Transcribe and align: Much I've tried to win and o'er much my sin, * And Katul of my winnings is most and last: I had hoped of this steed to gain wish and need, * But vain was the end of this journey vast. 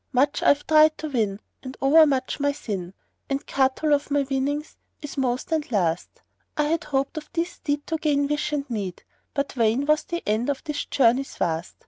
Much 0.11 0.41
I've 0.41 0.65
tried 0.65 0.97
to 0.97 1.09
win 1.09 1.39
and 1.61 1.77
o'er 1.79 2.07
much 2.07 2.39
my 2.39 2.51
sin, 2.53 2.95
* 3.11 3.29
And 3.29 3.45
Katul 3.45 3.93
of 3.93 4.09
my 4.09 4.23
winnings 4.23 4.77
is 4.99 5.15
most 5.15 5.51
and 5.51 5.71
last: 5.71 6.23
I 6.57 6.63
had 6.63 6.85
hoped 6.85 7.17
of 7.17 7.29
this 7.33 7.51
steed 7.51 7.85
to 7.85 7.97
gain 7.97 8.25
wish 8.25 8.51
and 8.51 8.67
need, 8.67 9.03
* 9.19 9.33
But 9.35 9.53
vain 9.53 9.85
was 9.85 10.05
the 10.05 10.23
end 10.27 10.49
of 10.49 10.63
this 10.63 10.85
journey 10.85 11.21
vast. 11.21 11.75